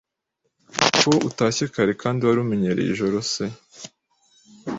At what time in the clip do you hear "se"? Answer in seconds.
3.31-3.43